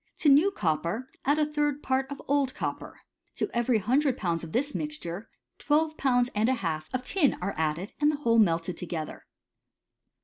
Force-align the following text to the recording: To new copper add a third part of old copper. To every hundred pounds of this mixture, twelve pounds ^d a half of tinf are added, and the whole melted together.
To 0.17 0.29
new 0.29 0.49
copper 0.49 1.07
add 1.25 1.37
a 1.37 1.45
third 1.45 1.83
part 1.83 2.09
of 2.09 2.19
old 2.27 2.55
copper. 2.55 3.01
To 3.35 3.51
every 3.53 3.77
hundred 3.77 4.17
pounds 4.17 4.43
of 4.43 4.51
this 4.51 4.73
mixture, 4.73 5.29
twelve 5.59 5.95
pounds 5.95 6.31
^d 6.31 6.49
a 6.49 6.55
half 6.55 6.89
of 6.91 7.03
tinf 7.03 7.37
are 7.39 7.53
added, 7.55 7.93
and 8.01 8.09
the 8.09 8.15
whole 8.17 8.39
melted 8.39 8.77
together. 8.77 9.27